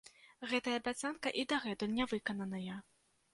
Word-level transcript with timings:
Гэтая 0.53 0.71
абяцанка 0.79 1.33
і 1.41 1.43
дагэтуль 1.51 1.93
нявыкананая. 1.99 2.81